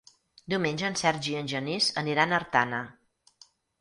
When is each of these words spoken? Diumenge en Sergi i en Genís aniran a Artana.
Diumenge 0.53 0.87
en 0.87 0.95
Sergi 1.01 1.31
i 1.33 1.37
en 1.41 1.51
Genís 1.53 1.91
aniran 2.03 2.33
a 2.35 2.39
Artana. 2.39 2.81